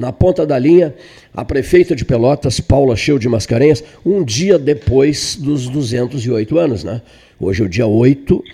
[0.00, 0.94] na ponta da linha,
[1.34, 7.02] a prefeita de Pelotas, Paula Cheu de Mascarenhas, um dia depois dos 208 anos, né?
[7.38, 8.44] Hoje é o dia 8,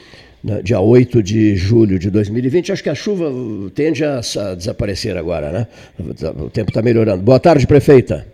[0.42, 0.60] né?
[0.62, 2.72] dia 8 de julho de 2020.
[2.72, 3.30] Acho que a chuva
[3.74, 5.66] tende a, a desaparecer agora, né?
[5.98, 7.22] O tempo está melhorando.
[7.22, 8.26] Boa tarde, prefeita.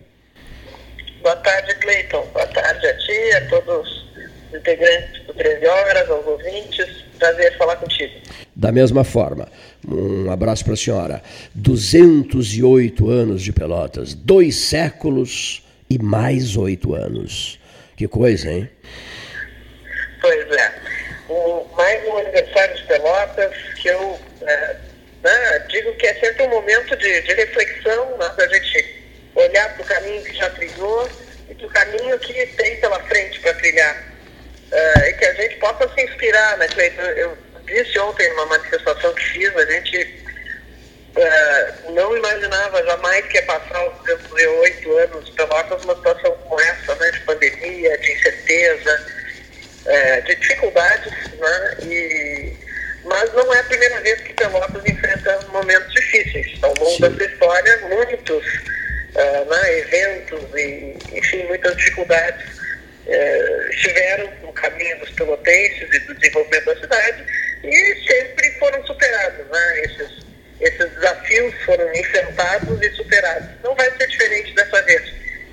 [1.22, 2.26] Boa tarde, Cleiton.
[2.32, 4.04] Boa tarde a ti, a todos
[4.50, 7.02] os integrantes do 13 Horas, aos ouvintes.
[7.18, 8.12] Prazer falar contigo.
[8.56, 9.48] Da mesma forma,
[9.88, 11.22] um abraço para a senhora.
[11.54, 17.58] 208 anos de Pelotas, dois séculos e mais oito anos.
[17.96, 18.70] Que coisa, hein?
[20.20, 20.72] Pois é.
[21.28, 24.76] O, mais um aniversário de Pelotas que eu é,
[25.22, 29.02] né, digo que é sempre um momento de, de reflexão né, para a gente
[29.34, 31.08] olhar para o caminho que já trilhou
[31.48, 34.12] e para o caminho que tem pela frente para trilhar.
[34.72, 37.02] Uh, e que a gente possa se inspirar, né, Cleiton?
[37.02, 40.24] Eu disse ontem numa manifestação que fiz, a gente
[41.16, 46.94] uh, não imaginava jamais que ia passar os 208 anos Pelotas numa situação como essa,
[46.96, 49.06] né, de pandemia, de incerteza,
[49.86, 52.56] uh, de dificuldades, né, e,
[53.04, 56.62] mas não é a primeira vez que Pelotas enfrenta momentos difíceis.
[56.62, 57.10] Ao longo Sim.
[57.10, 62.62] dessa história, muitos uh, né, eventos e, enfim, muitas dificuldades
[63.70, 67.24] estiveram no caminho dos pelotenses e do desenvolvimento da cidade
[67.64, 69.46] e sempre foram superados.
[69.46, 70.26] Né, esses,
[70.60, 73.48] esses desafios foram enfrentados e superados.
[73.62, 75.02] Não vai ser diferente dessa vez,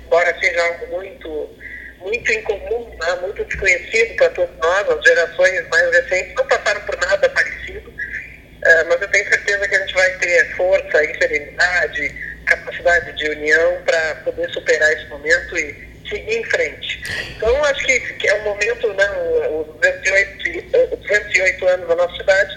[0.04, 1.56] embora seja algo muito,
[1.98, 6.96] muito incomum, né, muito desconhecido para todos nós, as gerações mais recentes não passaram por
[6.98, 12.14] nada parecido, uh, mas eu tenho certeza que a gente vai ter força e serenidade,
[12.46, 17.00] capacidade de união para poder superar esse momento e seguir em frente.
[17.36, 19.08] Então, acho que, que é um momento, né,
[19.50, 22.56] os 208, 208 anos da nossa cidade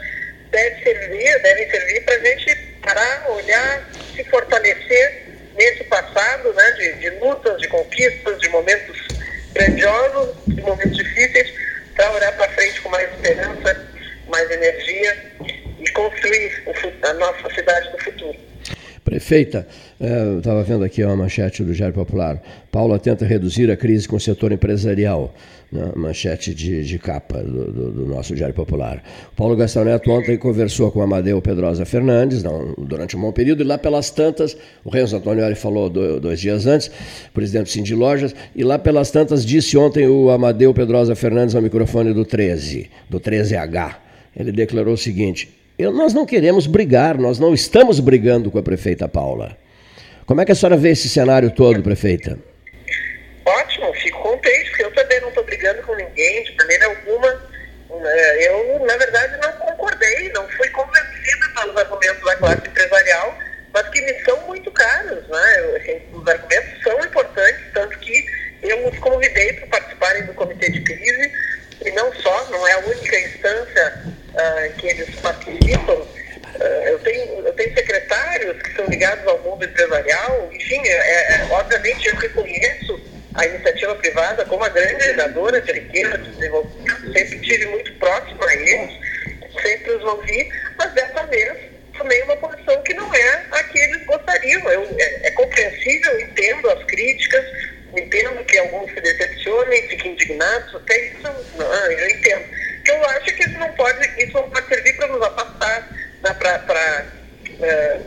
[0.52, 5.24] deve servir, devem servir para a gente parar, olhar, se fortalecer
[5.56, 8.98] nesse passado né, de, de lutas, de conquistas, de momentos
[9.54, 11.54] grandiosos, de momentos difíceis,
[11.96, 13.88] para olhar para frente com mais esperança,
[14.28, 15.32] mais energia
[15.80, 18.53] e construir o, a nossa cidade do futuro.
[19.04, 19.68] Prefeita,
[20.00, 22.42] é, estava vendo aqui uma manchete do Diário Popular.
[22.72, 25.34] Paula tenta reduzir a crise com o setor empresarial.
[25.74, 25.92] Né?
[25.96, 29.04] Manchete de, de capa do, do, do, nosso Diário Popular.
[29.36, 33.66] Paulo Gastão Neto ontem conversou com Amadeu Pedrosa Fernandes não, durante um bom período, e
[33.66, 34.56] lá pelas tantas,
[34.86, 36.92] o Renzo Antonioli falou dois dias antes,
[37.34, 41.62] presidente do Cindy Lojas, e lá pelas tantas disse ontem o Amadeu Pedrosa Fernandes ao
[41.62, 43.96] microfone do 13, do 13H.
[44.38, 48.64] Ele declarou o seguinte: eu, nós não queremos brigar, nós não estamos brigando com a
[48.64, 49.58] prefeita Paula.
[50.26, 52.38] Como é que a senhora vê esse cenário todo, prefeita?
[53.46, 57.54] Ótimo, fico contente, porque eu também não estou brigando com ninguém, de maneira alguma.
[58.06, 63.38] É, eu, na verdade, não concordei, não fui convencida pelos argumentos da classe empresarial,
[63.74, 65.28] mas que me são muito caros.
[65.28, 65.78] Né?
[65.78, 68.26] Assim, os argumentos são importantes, tanto que
[68.62, 71.32] eu os convidei para participarem do comitê de crise,
[71.84, 75.94] e não só, não é a única instância uh, que eles participam.
[75.94, 81.48] Uh, eu, tenho, eu tenho secretários que são ligados ao mundo empresarial, enfim, é, é,
[81.50, 83.00] obviamente eu reconheço
[83.36, 88.44] a iniciativa privada como uma grande geradora de riqueza, de desenvolvimento, sempre estive muito próximo
[88.44, 88.92] a eles,
[89.62, 91.58] sempre os ouvi, mas dessa vez
[91.98, 94.62] tomei uma posição que não é a que eles gostariam.
[94.70, 97.46] Eu, é, é compreensível, entendo as críticas,
[97.98, 103.44] entendo que alguns se decepcionem, fiquem indignados, até isso eu entendo que eu acho que
[103.44, 105.90] isso não pode, isso não pode servir para nos afastar,
[106.22, 107.06] né, para
[107.62, 108.00] é,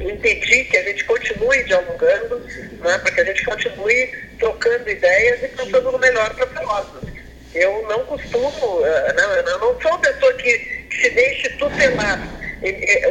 [0.00, 5.48] impedir que a gente continue dialogando, né, para que a gente continue trocando ideias e
[5.48, 7.16] pensando no melhor para Pelotas.
[7.54, 12.20] Eu não costumo, uh, não, eu não sou uma pessoa que, que se deixe tutelar.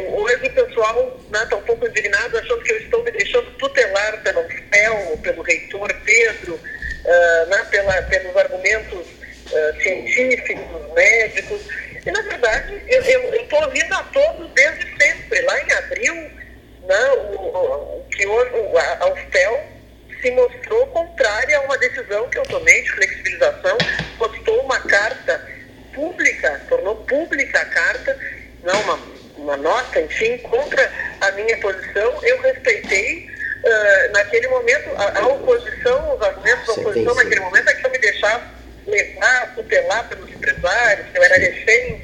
[0.08, 3.50] Hoje o pessoal está né, tá um pouco indignado achando que eu estou me deixando
[3.58, 9.06] tutelar pelo FEL, pelo reitor Pedro, uh, né, pela, pelos argumentos
[9.52, 11.60] uh, científicos, médicos.
[12.04, 15.42] E, na verdade, eu estou ouvindo a todos desde sempre.
[15.42, 16.14] Lá em abril,
[16.86, 19.76] né, o, o, que hoje, a, a UFEL
[20.20, 23.76] se mostrou contrária a uma decisão que eu tomei de flexibilização,
[24.18, 25.40] postou uma carta
[25.94, 28.18] pública, tornou pública a carta,
[28.62, 29.00] não uma,
[29.38, 30.90] uma nota, enfim, contra
[31.20, 32.24] a minha posição.
[32.24, 37.74] Eu respeitei uh, naquele momento a, a, oposição, os argumentos da oposição naquele momento é
[37.74, 38.55] que eu me deixasse
[38.86, 42.02] levar, tutelar pelos empresários, eu era refém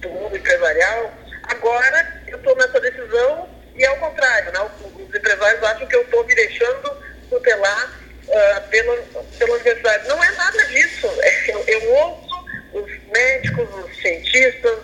[0.00, 1.12] do mundo empresarial.
[1.44, 4.70] Agora eu estou nessa decisão e é o contrário, né?
[4.80, 6.96] os empresários acham que eu estou me deixando
[7.28, 8.96] tutelar uh, pela,
[9.38, 10.08] pela universidade.
[10.08, 11.08] Não é nada disso.
[11.20, 14.78] É, eu, eu ouço os médicos, os cientistas,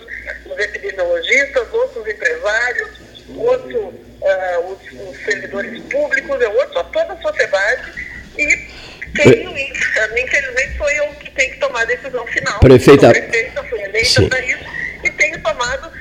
[0.47, 2.91] os epidemiologistas, ouço os empresários,
[3.37, 7.93] ouço uh, os, os servidores públicos, eu ouço a toda a sociedade
[8.37, 8.71] e
[9.15, 12.59] tenho, infelizmente, sou eu que tenho que tomar a decisão final.
[12.61, 13.07] Prefeita.
[13.07, 14.65] Sou prefeita, fui eleita para isso
[15.05, 15.93] e tenho tomado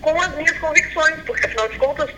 [0.00, 2.10] com as minhas convicções, porque afinal de contas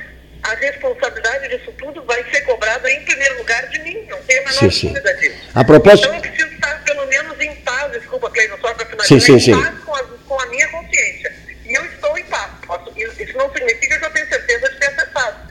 [0.43, 4.52] a responsabilidade disso tudo vai ser cobrada em primeiro lugar de mim, não tenho a
[4.52, 5.37] menor sim, dúvida disso.
[5.55, 6.08] A propósito...
[6.08, 9.52] Então eu preciso estar pelo menos em paz, desculpa, Cleiton, só para finalizar, sim, sim,
[9.52, 11.32] em paz com a, com a minha consciência.
[11.67, 12.50] E eu estou em paz.
[12.97, 15.50] Isso não significa que eu tenho certeza de ter acertado.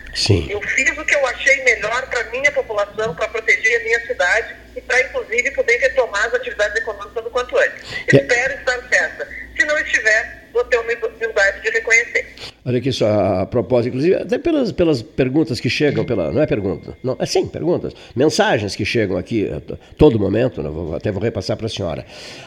[0.49, 4.07] Eu fiz o que eu achei melhor para a minha população, para proteger a minha
[4.07, 4.55] cidade
[4.89, 7.93] para, inclusive, poder retomar as atividades econômicas o quanto antes.
[8.11, 8.17] É.
[8.17, 9.27] Espero estar certa.
[9.55, 12.35] Se não estiver, vou ter humildade de reconhecer.
[12.69, 13.09] Olha aqui só,
[13.41, 17.25] a propósito, inclusive, até pelas, pelas perguntas que chegam, pela, não é pergunta, não, é
[17.25, 19.59] sim, perguntas, mensagens que chegam aqui a
[19.97, 22.05] todo momento, né, vou, até vou repassar para a senhora.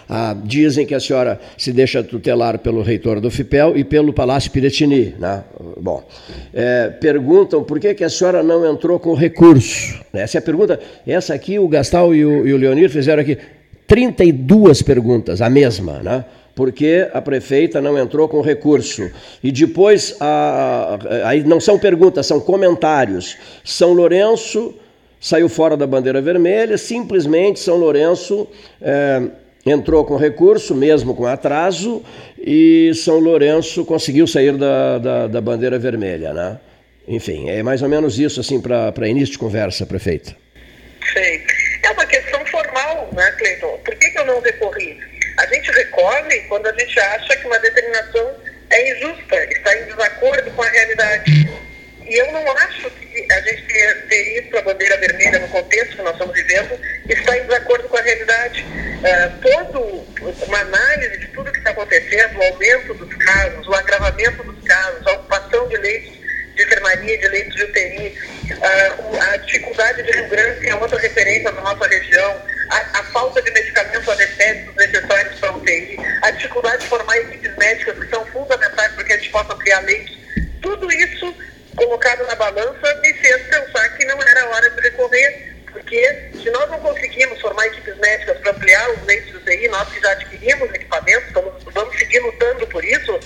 [0.09, 4.53] Ah, dizem que a senhora se deixa tutelar pelo reitor do FIPEL e pelo Palácio
[4.53, 5.13] Piretini.
[5.19, 5.43] Né?
[5.81, 6.05] Bom,
[6.55, 10.01] é, perguntam por que, que a senhora não entrou com recurso.
[10.13, 13.37] Essa é a pergunta, essa aqui o Gastal e o, e o Leonir fizeram aqui
[13.89, 16.25] 32 perguntas, a mesma, né?
[16.55, 19.11] Porque a prefeita não entrou com recurso.
[19.43, 20.17] E depois,
[21.25, 23.37] aí não são perguntas, são comentários.
[23.65, 24.75] São Lourenço
[25.21, 28.49] saiu fora da bandeira vermelha, simplesmente São Lourenço
[28.81, 29.23] é,
[29.65, 32.03] entrou com recurso, mesmo com atraso,
[32.37, 36.35] e São Lourenço conseguiu sair da, da, da bandeira vermelha.
[36.35, 36.59] Né?
[37.07, 40.37] Enfim, é mais ou menos isso assim para início de conversa, prefeita.
[41.13, 41.41] Sim.
[41.85, 43.79] É uma questão formal, né, Cleiton?
[43.85, 44.97] Por que, que eu não recorri?
[45.53, 48.35] Gente recorre quando a gente acha que uma determinação
[48.71, 51.53] é injusta, está em desacordo com a realidade.
[52.09, 55.97] E eu não acho que a gente ter, ter para a bandeira vermelha no contexto
[55.97, 58.65] que nós estamos vivendo está em desacordo com a realidade.
[58.65, 64.43] Uh, todo uma análise de tudo que está acontecendo, o aumento dos casos, o agravamento
[64.45, 66.13] dos casos, a ocupação de leitos
[66.55, 68.19] de enfermaria, de leitos de UTI,
[68.53, 73.05] uh, a dificuldade de Rio Grande, que é outra referência na nossa região, a, a
[73.05, 74.09] falta de medicamentos
[74.43, 79.13] anestéticos necessários para UTI, a dificuldade de formar equipes médicas que são fundamentais para que
[79.13, 80.19] a gente possa criar leitos,
[80.61, 81.35] tudo isso
[81.77, 86.71] colocado na balança me fez pensar que não era hora de recorrer, porque se nós
[86.71, 90.75] não conseguimos formar equipes médicas para ampliar os leitos de UTI, nós que já adquirimos
[90.75, 93.19] equipamentos, estamos, vamos seguir lutando por isso,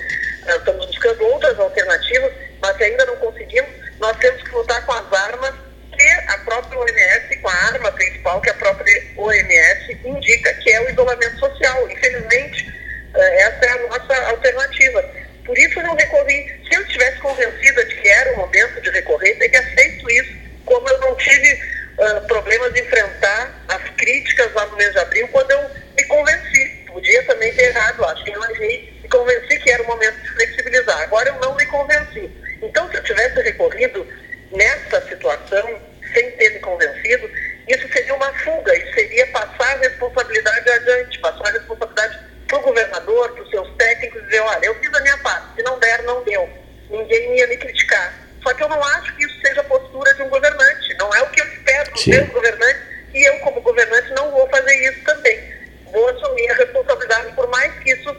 [0.46, 2.32] ah, estamos buscando outras alternativas,
[2.62, 5.65] mas se ainda não conseguimos, nós temos que lutar com as armas
[5.96, 10.80] que a própria OMS, com a arma principal que a própria OMS indica, que é
[10.80, 11.90] o isolamento social.
[11.90, 12.72] Infelizmente,
[13.14, 15.02] eh, essa é a nossa alternativa.
[15.44, 16.52] Por isso não recorri.
[16.68, 20.32] Se eu estivesse convencida de que era o momento de recorrer, teria feito isso,
[20.64, 21.52] como eu não tive
[21.98, 26.84] uh, problemas de enfrentar as críticas lá no mês de abril, quando eu me convenci.
[26.88, 30.28] Podia também ter errado, acho que eu errei e convenci que era o momento de
[30.30, 31.02] flexibilizar.
[31.02, 32.28] Agora eu não me convenci.
[32.62, 34.06] Então, se eu tivesse recorrido
[34.52, 35.80] nessa situação,
[36.14, 37.28] sem ter me convencido,
[37.68, 42.62] isso seria uma fuga, isso seria passar a responsabilidade adiante, passar a responsabilidade para o
[42.62, 46.02] governador, para os seus técnicos, dizer, olha, eu fiz a minha parte, se não der,
[46.04, 46.48] não deu.
[46.88, 48.14] Ninguém ia me criticar.
[48.42, 51.22] Só que eu não acho que isso seja a postura de um governante, não é
[51.22, 52.82] o que eu espero dos meus governantes,
[53.12, 55.56] e eu, como governante, não vou fazer isso também.
[55.92, 58.16] Vou assumir a responsabilidade, por mais que isso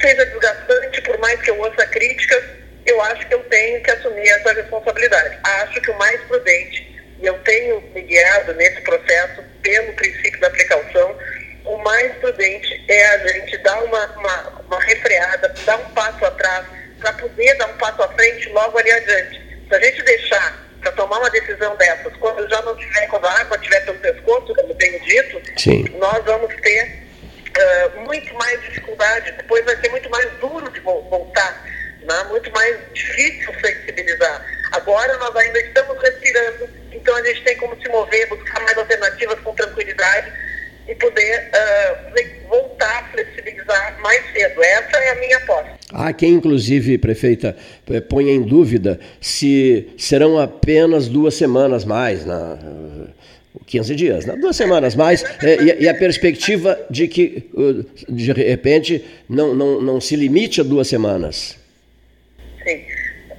[0.00, 2.42] seja desgastante, por mais que eu ouça críticas,
[2.88, 5.38] eu acho que eu tenho que assumir essa responsabilidade.
[5.42, 10.50] Acho que o mais prudente, e eu tenho me guiado nesse processo pelo princípio da
[10.50, 11.16] precaução,
[11.64, 16.66] o mais prudente é a gente dar uma, uma, uma refreada, dar um passo atrás,
[16.98, 19.40] para poder dar um passo à frente logo ali adiante.
[19.68, 23.40] Se a gente deixar para tomar uma decisão dessas, quando já não tiver, quando a
[23.40, 25.84] água estiver pelo pescoço, como eu tenho dito, Sim.
[25.98, 27.02] nós vamos ter
[27.56, 31.68] uh, muito mais dificuldade, depois vai ser muito mais duro de voltar
[32.08, 32.24] né?
[32.30, 34.44] muito mais difícil flexibilizar.
[34.88, 39.38] Agora nós ainda estamos respirando, então a gente tem como se mover, buscar mais alternativas
[39.40, 40.32] com tranquilidade
[40.88, 44.62] e poder uh, voltar a flexibilizar mais cedo.
[44.64, 45.72] Essa é a minha aposta.
[45.92, 47.54] Há quem, inclusive, prefeita,
[47.90, 53.08] eh, ponha em dúvida se serão apenas duas semanas mais, na, né?
[53.66, 54.36] 15 dias, né?
[54.40, 57.50] duas semanas mais, é, e, e, a perspectiva de que,
[58.08, 61.58] de repente, não, não, não se limite a duas semanas
[62.68, 62.97] assim.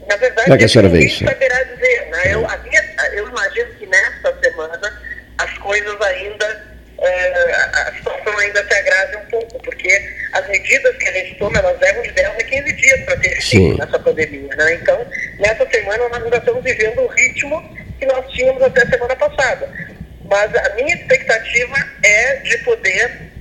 [0.10, 2.08] Na verdade, é que a senhora vê saberá dizer.
[2.10, 2.34] Né?
[2.34, 5.02] Eu, minha, eu imagino que nesta semana
[5.38, 6.66] as coisas ainda,
[7.00, 11.60] é, a situação ainda se agrave um pouco, porque as medidas que a gente toma,
[11.60, 14.56] elas levam de 10 a 15 dias para ter fim nessa pandemia.
[14.56, 14.74] Né?
[14.82, 15.06] Então,
[15.38, 19.72] nessa semana nós ainda estamos vivendo o ritmo que nós tínhamos até a semana passada.
[20.26, 23.32] Mas a minha expectativa é de poder,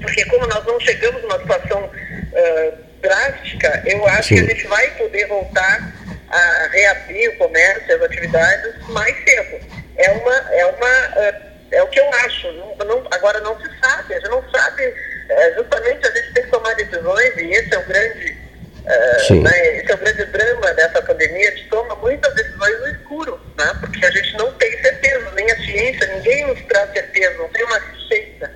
[0.00, 4.34] porque como nós não chegamos numa situação uh, drástica, eu acho Sim.
[4.36, 5.92] que a gente vai poder voltar
[6.30, 9.60] a reabrir o comércio, as atividades mais cedo.
[9.96, 11.42] É uma, é uma, é,
[11.72, 12.50] é o que eu acho.
[12.52, 14.82] Não, não, agora não se sabe, a gente não sabe,
[15.28, 18.36] é, justamente a gente tem que tomar decisões e esse é o grande,
[18.86, 22.88] é, né, esse é o grande drama dessa pandemia, a gente toma muitas decisões no
[22.88, 27.38] escuro, né, porque a gente não tem certeza, nem a ciência, ninguém nos traz certeza,
[27.38, 28.50] não tem uma receita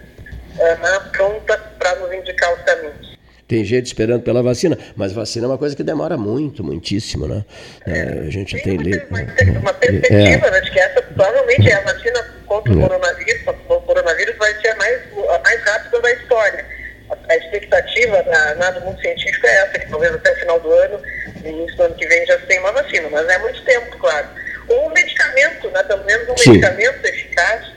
[0.59, 3.19] é, né, pronta para nos indicar os caminhos.
[3.49, 7.43] Tem gente esperando pela vacina, mas vacina é uma coisa que demora muito, muitíssimo, né?
[7.87, 10.51] É, a gente tem, tem uma, uma perspectiva é.
[10.51, 12.83] né, de que essa provavelmente é a vacina contra o é.
[12.83, 15.01] coronavírus, o coronavírus vai ser a mais,
[15.31, 16.67] a mais rápida da história.
[17.09, 20.61] A, a expectativa na, na, do mundo científico é essa, que talvez até o final
[20.61, 21.01] do ano,
[21.43, 24.29] início do ano que vem já se tenha uma vacina, mas é muito tempo, claro.
[24.69, 26.51] Ou um medicamento, né, pelo menos um Sim.
[26.51, 27.73] medicamento eficaz,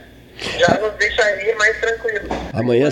[0.58, 2.28] já nos deixaria mais tranquilos.
[2.52, 2.90] Amanhã.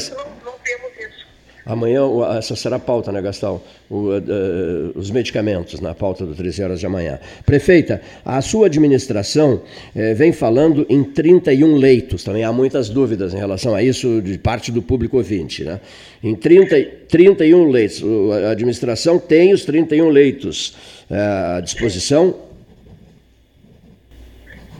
[1.70, 2.02] Amanhã
[2.36, 3.62] essa será a pauta, né, Gastão?
[3.88, 7.20] O, uh, os medicamentos na pauta do 13 horas de amanhã.
[7.46, 12.24] Prefeita, a sua administração uh, vem falando em 31 leitos.
[12.24, 15.62] Também há muitas dúvidas em relação a isso de parte do público ouvinte.
[15.62, 15.78] Né?
[16.24, 18.02] Em 30, 31 leitos.
[18.44, 20.70] A administração tem os 31 leitos
[21.08, 22.34] uh, à disposição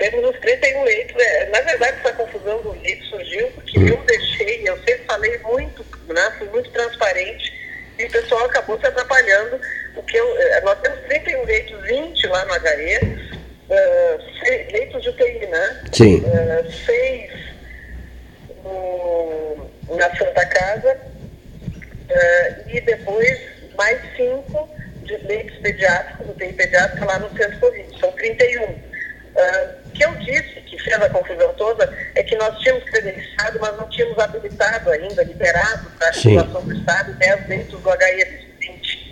[0.00, 1.14] temos os 31 leitos.
[1.22, 3.86] É, na verdade, essa confusão do leito surgiu porque hum.
[3.86, 6.32] eu deixei, eu sempre falei muito né?
[6.38, 7.52] Fui muito transparente
[7.98, 9.60] e o pessoal acabou se atrapalhando.
[9.94, 12.96] Porque eu, eh, nós temos 31 leitos, 20 lá no HE,
[13.70, 15.82] uh, seis, leitos de UTI, né?
[15.92, 16.24] Sim.
[16.24, 17.30] Uh, seis
[18.62, 23.40] no, na Santa Casa uh, e depois
[23.76, 24.68] mais cinco
[25.04, 27.98] de leitos pediátricos, UTI pediátrica lá no centro Covid.
[27.98, 28.64] São 31.
[28.64, 33.76] Uh, que eu disse, que fez a confusão toda, é que nós tínhamos credenciado, mas
[33.76, 39.10] não tínhamos habilitado ainda, liberado para a situação do Estado 10 leitos do HI 20.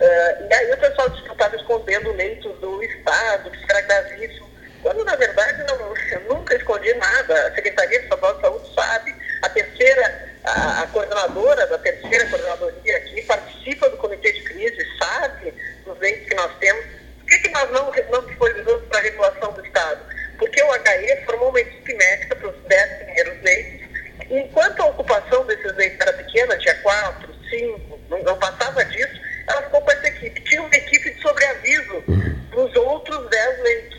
[0.00, 3.80] Uh, e aí o pessoal disse que eu estava escondendo leitos do Estado, que era
[3.80, 4.48] gravíssimo.
[4.80, 7.48] Quando, na verdade, não, eu nunca escondi nada.
[7.48, 13.22] A Secretaria Estadual de Saúde sabe, a terceira, a, a coordenadora da terceira coordenadoria aqui
[13.22, 15.52] participa do comitê de crise, sabe
[15.84, 16.84] dos leitos que nós temos.
[17.18, 20.17] Por que, que nós não, não disponibilizamos para a regulação do Estado?
[20.38, 23.88] Porque o HE formou uma equipe médica para os 10 primeiros leitos,
[24.30, 29.62] enquanto a ocupação desses leitos era pequena, tinha 4, 5, não, não passava disso, ela
[29.62, 30.40] ficou com essa equipe.
[30.42, 32.04] Tinha uma equipe de sobreaviso
[32.50, 33.98] dos outros 10 leitos.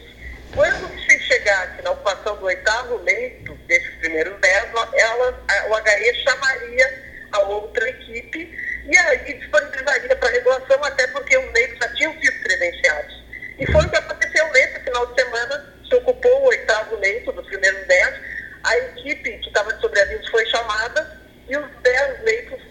[0.55, 6.24] Quando se chegasse na ocupação do oitavo leito, desses primeiros 10, ela, a, o HE
[6.24, 12.13] chamaria a outra equipe e aí disponibilizaria para regulação, até porque os leitos já tinham
[12.13, 13.24] sido credenciados.
[13.60, 17.46] E foi o que aconteceu nesse final de semana se ocupou o oitavo leito dos
[17.48, 18.15] primeiros dez.
[18.63, 22.62] A equipe que estava de sobreaviso foi chamada e os dez leitos,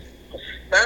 [0.70, 0.78] né,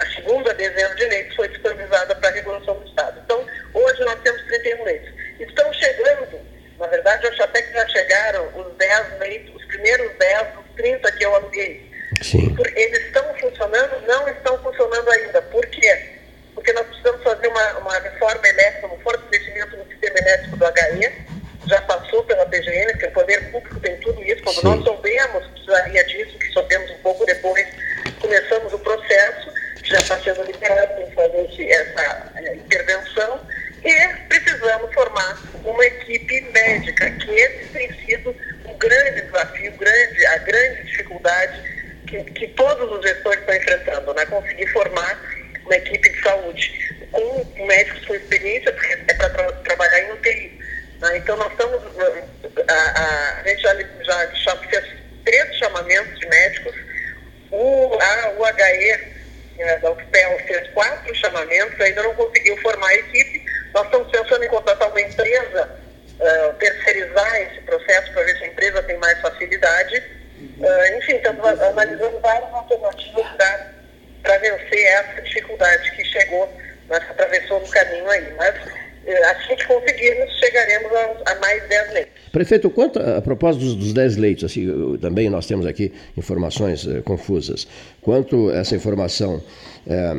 [0.00, 3.20] a segunda dezena de leitos foi disponibilizada para a regulação do Estado.
[3.24, 5.12] Então, hoje nós temos 31 leitos.
[5.40, 6.40] Estão chegando,
[6.78, 10.64] na verdade, eu acho até que já chegaram os 10 leitos, os primeiros 10 dos
[10.76, 11.90] 30 que eu aluguei.
[12.22, 12.56] Sim.
[12.74, 14.06] Eles estão funcionando?
[14.06, 15.42] Não estão funcionando ainda.
[15.42, 16.12] Por quê?
[16.54, 21.26] Porque nós precisamos fazer uma, uma reforma elétrica, um fortalecimento no sistema elétrico do HE,
[21.66, 24.42] já passou pela PGN, que o poder público tem tudo isso.
[24.42, 24.66] Quando Sim.
[24.68, 27.66] nós soubemos que precisaria disso, que soubemos um pouco depois,
[28.20, 29.52] começamos o processo,
[29.82, 33.40] que já está sendo liberado para fazer essa é, intervenção,
[33.84, 40.38] e precisamos formar uma equipe médica, que esse tem sido um grande desafio, grande, a
[40.38, 44.26] grande dificuldade que, que todos os gestores estão enfrentando, né?
[44.26, 45.20] conseguir formar
[45.64, 50.56] uma equipe de saúde com médicos com experiência, porque é para tra trabalhar em UTI
[51.00, 51.18] né?
[51.18, 51.82] Então, nós estamos,
[52.68, 54.84] a, a, a gente já, já, já, fez
[55.24, 56.74] três chamamentos de médicos,
[57.50, 59.16] o, a UHE
[59.58, 63.44] né, da UFPEL fez quatro chamamentos, ainda não conseguiu formar a equipe.
[63.74, 65.78] Nós estamos pensando em contratar uma empresa,
[66.20, 70.02] uh, terceirizar esse processo para ver se a empresa tem mais facilidade.
[70.58, 73.26] Uh, enfim, estamos analisando várias alternativas
[74.22, 76.46] para vencer essa dificuldade que chegou,
[76.88, 78.32] né, atravessou no caminho aí.
[78.36, 78.54] Mas
[79.30, 82.12] assim que conseguirmos, chegaremos a, a mais 10 leitos.
[82.32, 87.00] Prefeito, quanto a, propósito dos, dos 10 leitos, assim, também nós temos aqui informações eh,
[87.02, 87.66] confusas.
[88.02, 89.42] Quanto essa informação
[89.86, 90.16] é,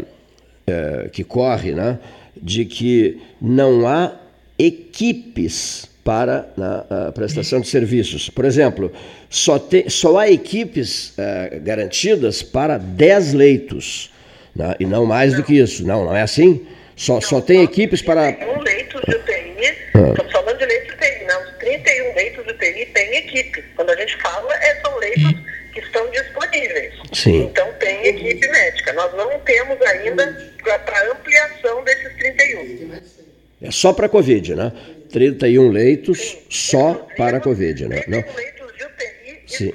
[0.67, 1.99] é, que corre, né,
[2.35, 4.15] de que não há
[4.57, 8.29] equipes para né, a prestação de serviços.
[8.29, 8.91] Por exemplo,
[9.29, 14.11] só, te, só há equipes é, garantidas para 10 leitos,
[14.57, 15.85] né, e não mais do que isso.
[15.85, 16.65] Não, não é assim?
[16.95, 20.09] Só, só tem equipes para leitos de UTI, ah.
[20.09, 23.63] estamos falando de leitos de UTI, não, os 31 leitos de UTI têm equipe.
[23.75, 25.35] Quando a gente fala, é, são leitos
[25.73, 26.93] que estão disponíveis.
[27.13, 27.43] Sim.
[27.43, 28.93] Então tem equipe médica.
[28.93, 32.91] Nós não temos ainda para ampliação desses 31.
[33.61, 34.71] É só para Covid, né?
[35.11, 36.37] 31 leitos Sim.
[36.49, 38.01] só para Covid, né?
[38.01, 39.73] 31 leitos de UTI Sim.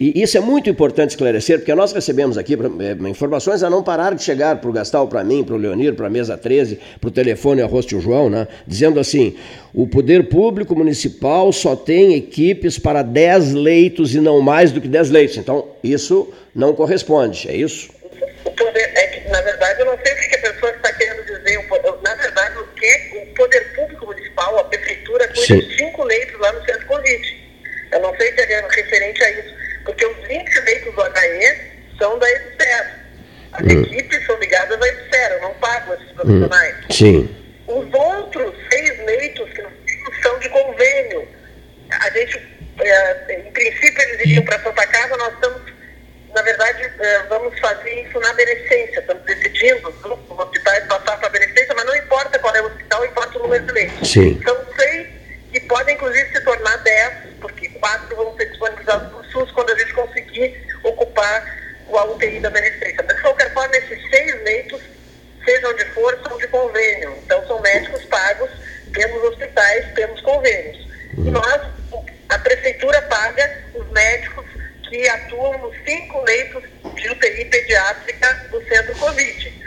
[0.00, 4.14] E isso é muito importante esclarecer, porque nós recebemos aqui é, informações a não parar
[4.14, 7.08] de chegar para o Gastal, para mim, para o Leonir, para a mesa 13, para
[7.08, 8.48] o telefone arroz tio João, né?
[8.66, 9.36] dizendo assim:
[9.74, 14.88] o poder público municipal só tem equipes para 10 leitos e não mais do que
[14.88, 15.36] 10 leitos.
[15.36, 17.90] Então, isso não corresponde, é isso?
[18.44, 21.24] O poder, é que, na verdade, eu não sei o que a pessoa está querendo
[21.24, 21.68] dizer.
[22.02, 26.52] Na verdade, o que o poder público municipal, a prefeitura, cuida de cinco leitos lá
[26.52, 27.42] no centro Covid.
[27.92, 32.18] Eu não sei se é referente a isso, porque os 20 leitos do HE são
[32.18, 32.86] da EBSER.
[33.52, 33.82] As hum.
[33.82, 36.76] equipes são ligadas à EBSER, eu não pago esses profissionais.
[36.78, 36.92] Hum.
[36.92, 37.36] Sim.
[37.68, 41.28] Os outros seis leitos que são de convênio.
[41.90, 42.42] A gente,
[42.80, 45.62] é, em princípio, eles iriam para Santa Casa, nós estamos,
[46.34, 48.98] na verdade, é, vamos fazer isso na beneficência.
[48.98, 53.04] Estamos decidindo, os hospitais passar para a beneficência, mas não importa qual é o hospital,
[53.04, 54.10] importa o número de leitos.
[54.10, 54.40] Sim.
[54.42, 55.06] São seis
[55.52, 57.12] que podem, inclusive, se tornar dez
[57.78, 61.62] quatro vão ser disponibilizados para o SUS quando a gente conseguir ocupar
[62.00, 63.04] o UTI da beneficência.
[63.06, 64.80] Mas, de qualquer forma, esses seis leitos,
[65.44, 67.14] seja onde for, são de convênio.
[67.24, 68.50] Então, são médicos pagos
[68.92, 70.88] pelos hospitais, pelos convênios.
[71.18, 71.62] E nós,
[72.28, 74.46] a prefeitura paga os médicos
[74.88, 76.62] que atuam nos cinco leitos
[76.94, 79.62] de UTI pediátrica do centro Covid.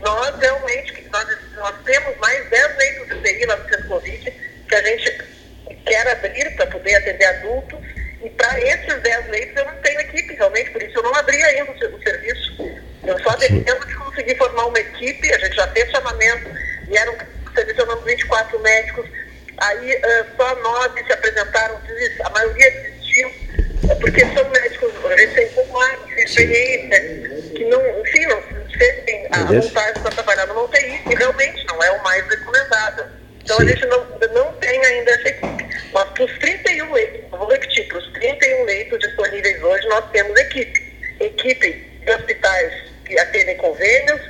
[0.00, 4.30] Nós realmente, nós, nós temos mais 10 leitos de UTI lá no centro Covid,
[4.66, 5.24] que a gente
[5.84, 7.78] quer abrir para poder atender adultos.
[8.22, 11.42] E para esses 10 leitos eu não tenho equipe, realmente, por isso eu não abri
[11.42, 12.70] ainda o, serviço.
[13.06, 14.78] Eu só dependo de conseguir formar uma
[15.70, 16.50] fez chamamento,
[16.86, 17.14] vieram
[17.54, 19.06] selecionando 24 médicos,
[19.58, 21.80] aí uh, só nove se apresentaram,
[22.24, 23.30] a maioria desistiu,
[24.00, 27.00] porque são médicos recém-formados, sem experiência,
[27.54, 28.42] que não, enfim, não
[28.78, 33.04] sentem a vontade para trabalhar no UTI, e realmente não é o mais recomendado.
[33.42, 33.64] Então Sim.
[33.64, 35.66] a gente não, não tem ainda essa equipe.
[35.92, 40.38] Mas para os 31 leitos, vou repetir, para os 31 leitos disponíveis hoje, nós temos
[40.38, 40.90] equipe.
[41.20, 41.72] Equipe
[42.04, 42.72] de hospitais
[43.04, 44.20] que atendem convênios,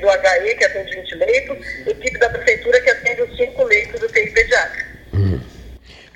[0.00, 4.00] equipe do HE que atende 20 leitos, equipe da prefeitura que atende os 5 leitos
[4.00, 4.90] do TI pediátrico.
[5.12, 5.40] Hum.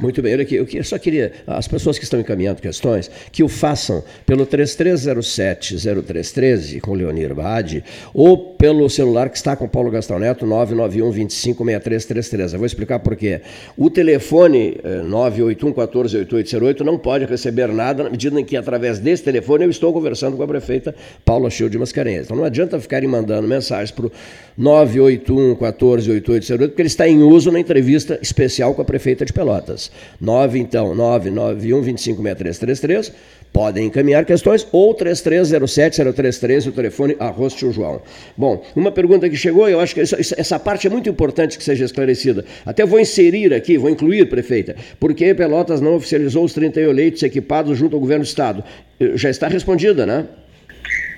[0.04, 4.04] Muito bem, eu, eu só queria, as pessoas que estão encaminhando questões, que o façam
[4.26, 11.10] pelo 3307-0313 com Leonir Bade, ou pelo celular que está com Paulo Gastão Neto, 991
[11.10, 12.52] 256333.
[12.52, 13.40] Eu vou explicar por quê.
[13.78, 19.22] O telefone 981 14 8808 não pode receber nada na medida em que, através desse
[19.22, 22.26] telefone, eu estou conversando com a prefeita Paula Chil de Mascarenhas.
[22.26, 24.12] Então não adianta ficarem mandando mensagens para o
[24.58, 29.32] 981 14 8808, porque ele está em uso na entrevista especial com a prefeita de
[29.32, 29.93] Pelotas.
[30.20, 33.12] 9, então, 991 256333.
[33.54, 38.02] Podem encaminhar questões ou 3307-033, o telefone arroz tio João.
[38.37, 41.62] Bom, uma pergunta que chegou, eu acho que essa, essa parte é muito importante que
[41.62, 42.44] seja esclarecida.
[42.66, 47.78] Até vou inserir aqui, vou incluir, prefeita, porque Pelotas não oficializou os 31 leitos equipados
[47.78, 48.64] junto ao governo do Estado.
[48.98, 50.26] Eh, já está respondida, né?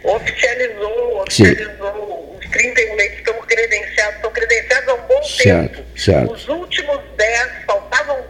[0.05, 2.39] Oficializou, oficializou.
[2.39, 5.89] Os 31 leitos estão credenciados, estão credenciados há um bom certo, tempo.
[5.99, 6.33] Certo.
[6.35, 7.56] Os últimos 10 faltavam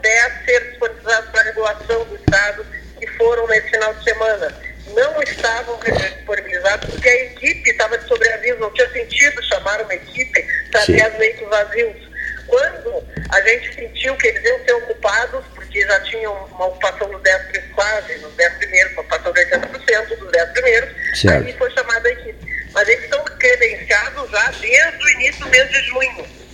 [0.06, 2.64] 10 ser disponibilizados para a regulação do Estado
[3.00, 4.54] que foram nesse final de semana.
[4.94, 10.46] Não estavam disponibilizados porque a equipe estava de sobreaviso, não tinha sentido chamar uma equipe
[10.70, 12.06] para ter as leitos vazios.
[12.46, 17.20] Quando a gente sentiu que eles iam ser ocupados, porque já tinham uma ocupação nos
[17.22, 21.46] 10 primeiros, quase, nos 10 primeiros, uma ocupação de 80% dos 10 primeiros, certo.
[21.46, 22.70] aí foi chamada a equipe.
[22.72, 26.45] Mas eles estão credenciados já desde o início do mês de junho.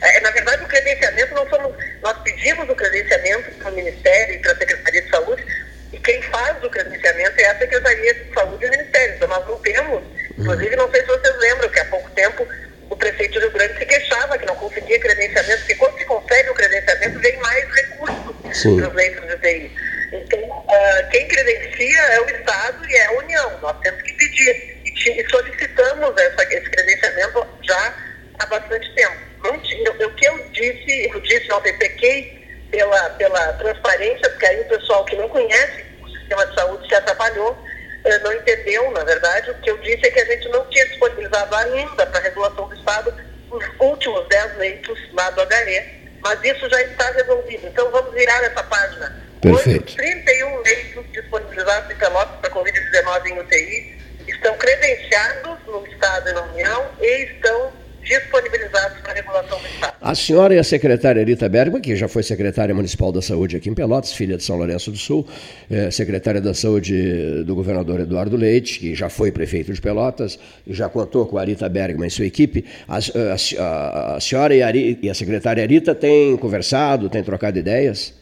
[0.00, 4.38] É, na verdade, o credenciamento, nós, somos, nós pedimos o credenciamento para o Ministério e
[4.38, 5.44] para a Secretaria de Saúde,
[5.92, 9.14] e quem faz o credenciamento é a Secretaria de Saúde e o Ministério.
[9.16, 10.02] Então, nós não temos,
[10.38, 12.46] inclusive, não sei se vocês lembram, que há pouco tempo
[12.90, 16.50] o prefeito de Rio Grande se queixava que não conseguia credenciamento, porque quando se consegue
[16.50, 19.72] o credenciamento, vem mais recursos para os leitos de UTI.
[20.12, 23.58] Então, uh, quem credencia é o Estado e é a União.
[23.60, 24.78] Nós temos que pedir.
[24.84, 27.94] E, e solicitamos essa, esse credenciamento já
[28.38, 32.38] há bastante tempo o que eu disse, eu disse ontem, pequei
[32.70, 36.94] pela, pela transparência, porque aí o pessoal que não conhece o sistema de saúde se
[36.94, 37.56] atrapalhou,
[38.04, 39.50] eh, não entendeu, na verdade.
[39.50, 42.68] O que eu disse é que a gente não tinha disponibilizado ainda para a regulação
[42.68, 43.14] do Estado
[43.50, 45.84] os últimos 10 leitos lá do HE,
[46.20, 47.66] mas isso já está resolvido.
[47.66, 49.22] Então vamos virar essa página.
[49.40, 49.84] Perfeito.
[49.84, 56.32] Hoje, 31 leitos disponibilizados em Pelotas para Covid-19 em UTI estão credenciados no Estado e
[56.32, 57.72] na União e estão
[58.08, 59.94] disponibilizados para regulação do Estado.
[60.00, 63.68] A senhora e a secretária Rita Bergman, que já foi secretária municipal da Saúde aqui
[63.68, 65.28] em Pelotas, filha de São Lourenço do Sul,
[65.70, 70.72] é, secretária da Saúde do governador Eduardo Leite, que já foi prefeito de Pelotas e
[70.72, 72.64] já contou com a Rita Bergman e sua equipe.
[72.88, 78.14] A, a, a senhora e a, e a secretária Rita têm conversado, têm trocado ideias?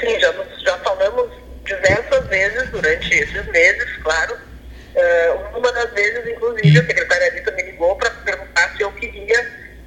[0.00, 0.34] Sim, já,
[0.64, 1.30] já falamos
[1.64, 4.47] diversas vezes durante esses meses, claro.
[4.98, 9.44] Uh, uma das vezes, inclusive, a secretária Rita me ligou para perguntar se eu queria,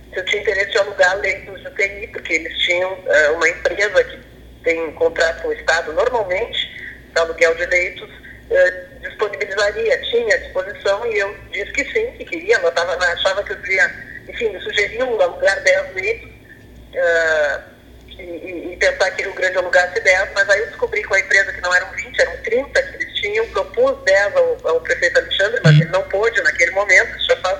[0.09, 4.03] se eu tinha interesse de alugar leitos de UTI, porque eles tinham uh, uma empresa
[4.05, 4.19] que
[4.63, 6.57] tem contrato com o Estado normalmente,
[7.13, 12.23] para aluguel de leitos, uh, disponibilizaria, tinha à disposição, e eu disse que sim, que
[12.23, 13.91] queria, ela tava, achava que eu devia,
[14.29, 16.31] enfim, me sugeriu alugar 10 leitos.
[18.17, 21.51] E, e, pensar que Rio Grande alugasse 10, mas aí eu descobri com a empresa
[21.51, 25.50] que não eram 20, eram 30 que eles tinham, propus 10 ao, ao prefeito Alexandre,
[25.63, 27.59] mas ele não pôde naquele momento, já faz,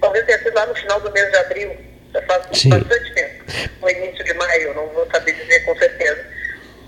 [0.00, 1.76] talvez tenha sido lá no final do mês de abril,
[2.12, 2.70] já faz Sim.
[2.70, 3.44] bastante tempo,
[3.80, 6.24] no início de maio, não vou saber dizer com certeza.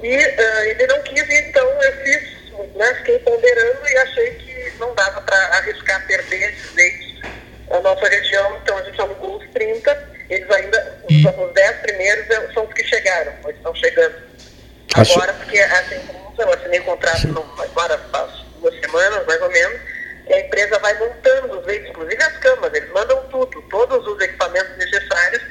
[0.02, 4.94] E uh, ele não quis, então eu fiz, né, fiquei ponderando e achei que não
[4.94, 7.22] dava para arriscar perder esses leitos
[7.70, 12.26] na nossa região, então a gente alugou os 30 eles ainda, os, os dez primeiros
[12.54, 14.14] são os que chegaram, ou estão chegando.
[14.94, 16.00] Agora, porque assim,
[16.38, 19.80] eu assinei o contrato no, agora faz duas semanas, mais ou menos,
[20.26, 24.20] e a empresa vai montando os leitos, inclusive as camas, eles mandam tudo, todos os
[24.22, 25.42] equipamentos necessários,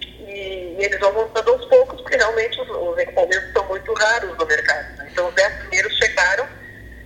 [0.00, 4.36] e, e eles vão montando aos poucos, porque realmente os, os equipamentos são muito raros
[4.36, 4.98] no mercado.
[4.98, 5.08] Né?
[5.12, 6.46] Então, os dez primeiros chegaram,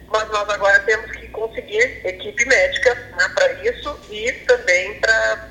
[0.09, 5.51] mas nós agora temos que conseguir equipe médica né, para isso e também para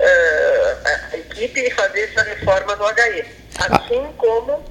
[0.00, 3.24] uh, a equipe e fazer essa reforma do HE.
[3.58, 4.64] Assim como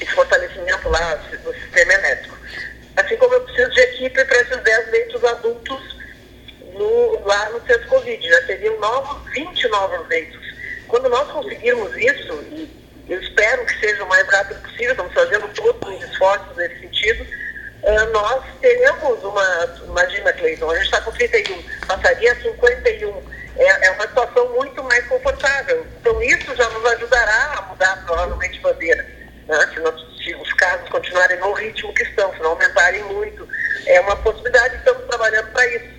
[0.00, 2.36] esse fortalecimento lá do sistema elétrico.
[2.96, 5.96] Assim como eu preciso de equipe para esses 10 leitos adultos
[6.72, 8.28] no, lá no centro Covid.
[8.28, 10.46] Já seriam novos, 20 novos leitos.
[10.88, 12.70] Quando nós conseguirmos isso, e
[13.08, 15.48] eu espero que seja o mais rápido possível, estamos fazendo
[16.56, 22.36] nesse sentido, uh, nós teremos uma, imagina, Cleiton, a gente está com 31, passaria a
[22.36, 25.86] 51 é, é uma situação muito mais confortável.
[26.00, 29.02] Então, isso já nos ajudará a mudar provavelmente bandeira.
[29.48, 29.70] Né?
[29.72, 33.48] Se, nós, se os casos continuarem no ritmo que estão, se não aumentarem muito,
[33.86, 35.96] é uma possibilidade, estamos trabalhando para isso.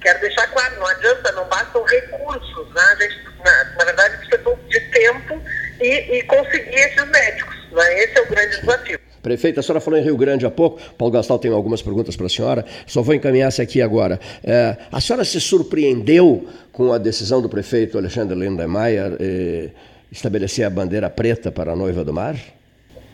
[0.00, 2.74] Quero deixar claro, não adianta, não bastam recursos.
[2.74, 2.82] Né?
[2.82, 5.42] A gente, na, na verdade, precisa de tempo
[5.80, 7.72] e, e conseguir esses médicos.
[7.72, 7.98] Né?
[8.00, 9.01] Esse é o grande desafio.
[9.22, 12.26] Prefeita, a senhora falou em Rio Grande há pouco, Paulo Gastal tem algumas perguntas para
[12.26, 14.18] a senhora, só vou encaminhar-se aqui agora.
[14.42, 19.68] É, a senhora se surpreendeu com a decisão do prefeito Alexandre Lindemeyer eh,
[20.10, 22.34] estabelecer a bandeira preta para a noiva do mar?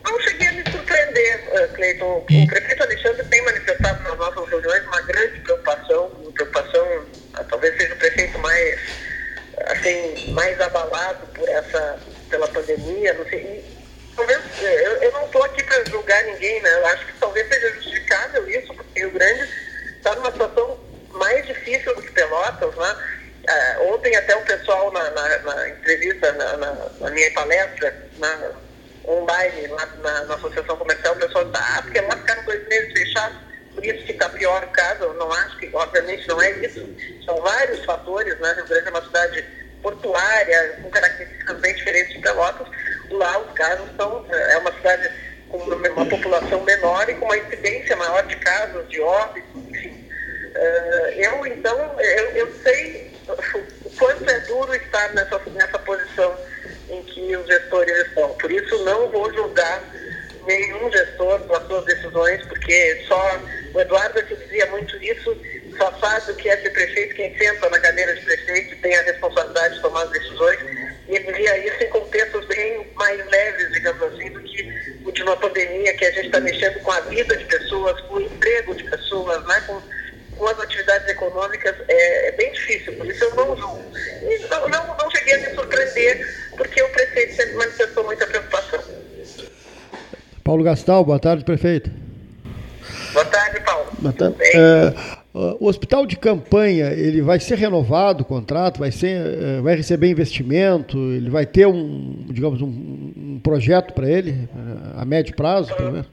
[0.04, 2.18] Não cheguei a me surpreender, eh, Cleiton.
[2.18, 7.76] O prefeito Alexandre tem manifestado nas nossas reuniões uma grande preocupação, uma preocupação, ah, talvez
[7.76, 8.80] seja o prefeito mais,
[9.66, 11.98] assim, mais abalado por essa,
[12.30, 13.64] pela pandemia, não sei,
[14.22, 16.74] eu, eu não estou aqui para julgar ninguém, né?
[16.74, 19.48] Eu acho que talvez seja justificável isso, porque o Grande
[19.96, 20.78] está numa situação
[21.12, 22.96] mais difícil do que Pelotas, né?
[23.48, 27.94] É, ontem até o pessoal na, na, na entrevista, na, na, minha palestra,
[29.06, 29.68] online,
[30.02, 33.38] na, na Associação Comercial, o pessoal está, ah, porque lá ficaram dois meses fechados,
[33.74, 36.86] por isso que está pior o caso, eu não acho que, obviamente, não é isso.
[37.24, 38.52] São vários fatores, né?
[38.54, 39.44] Rio Grande é uma cidade
[39.82, 42.68] portuária, com características bem diferentes de Pelotas,
[43.10, 45.10] lá os casos são, é, uma cidade
[45.48, 50.08] com uma população menor e com uma incidência maior de casos, de óbitos, enfim.
[50.54, 53.10] Uh, eu, então, eu, eu sei
[53.84, 56.36] o quanto é duro estar nessa, nessa posição
[56.90, 58.30] em que os gestores estão.
[58.34, 59.82] Por isso, não vou julgar
[60.46, 63.38] nenhum gestor pelas suas decisões, porque só
[63.74, 65.36] o Eduardo que dizia muito isso,
[65.76, 69.02] só faz o que é ser prefeito quem senta na cadeira de prefeito tem a
[69.02, 70.58] responsabilidade de tomar as decisões.
[71.08, 75.22] E ele dizia isso em contextos bem mais leves, digamos assim, do que o de
[75.22, 78.74] uma pandemia que a gente está mexendo com a vida de pessoas, com o emprego
[78.74, 79.60] de pessoas, né?
[79.66, 79.80] com,
[80.36, 82.92] com as atividades econômicas, é, é bem difícil.
[82.92, 83.84] Por isso eu não julgo.
[84.50, 88.80] Não, não, não cheguei a me surpreender, porque o prefeito sempre manifestou muita preocupação.
[90.44, 91.90] Paulo Gastal, boa tarde, prefeito.
[93.14, 93.88] Boa tarde, Paulo.
[93.98, 94.36] Boa tarde.
[94.42, 94.92] É,
[95.60, 100.08] o hospital de campanha ele vai ser renovado o contrato, vai ser, é, vai receber
[100.08, 105.74] investimento, ele vai ter um, digamos, um, um projeto para ele é, a médio prazo,
[105.76, 106.08] pelo menos.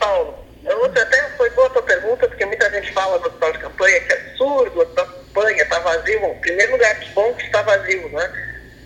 [0.00, 0.34] Paulo,
[0.64, 4.00] eu até foi boa a tua pergunta porque muita gente fala do hospital de campanha
[4.00, 6.24] que é absurdo, o hospital de campanha está vazio.
[6.24, 8.32] Em primeiro lugar, que bom que está vazio, né?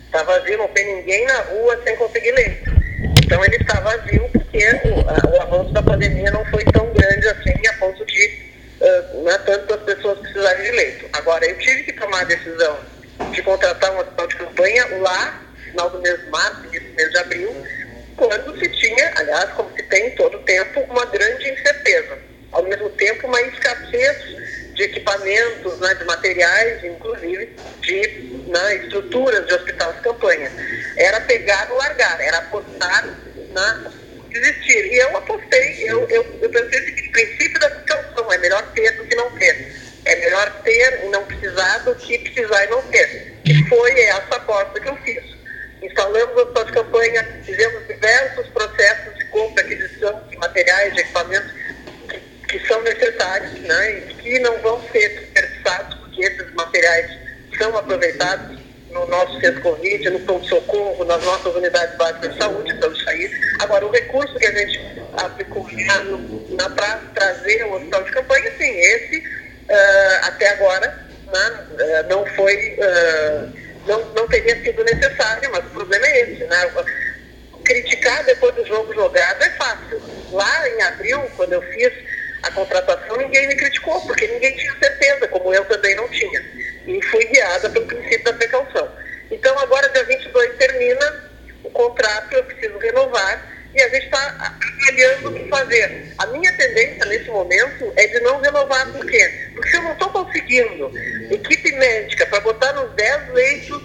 [0.05, 2.69] Está vazio, não tem ninguém na rua sem conseguir leito.
[3.23, 6.63] Então ele está vazio porque o, a, o avanço da pandemia não foi
[12.15, 12.79] tomar a decisão
[13.31, 17.09] de contratar um hospital de campanha lá, final do mês de março, início do mês
[17.11, 17.63] de abril,
[18.15, 22.17] quando se tinha, aliás, como se tem todo o tempo, uma grande incerteza.
[22.53, 24.17] Ao mesmo tempo, uma escassez
[24.75, 30.51] de equipamentos, né, de materiais, inclusive de né, estruturas de hospital de campanha.
[30.97, 33.19] Era pegar ou largar, era apostar
[33.53, 33.91] na
[72.09, 73.53] não foi, uh,
[73.87, 76.71] não, não teria sido necessário, mas o problema é esse, né?
[77.63, 80.01] Criticar depois do jogo jogado é fácil.
[80.31, 81.91] Lá em abril, quando eu fiz
[82.43, 86.41] a contratação, ninguém me criticou, porque ninguém tinha certeza, como eu também não tinha.
[86.85, 88.91] E fui guiada pelo princípio da precaução.
[89.31, 91.31] Então, agora, dia 22, termina
[91.63, 96.13] o contrato, eu preciso renovar, e a gente está avaliando o que fazer.
[96.17, 99.49] A minha tendência nesse momento é de não renovar, por quê?
[99.53, 100.91] Porque se eu não estou conseguindo
[101.29, 103.83] equipe médica para botar nos 10 leitos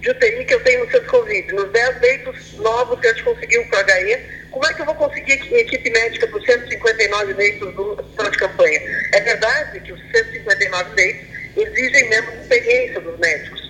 [0.00, 3.24] de UTI que eu tenho no centro Covid, nos 10 leitos novos que a gente
[3.24, 4.18] conseguiu para o HE,
[4.50, 8.38] como é que eu vou conseguir equipe médica para os 159 leitos do hospital de
[8.38, 8.80] campanha?
[9.12, 11.26] É verdade que os 159 leitos
[11.56, 13.60] exigem menos experiência dos médicos,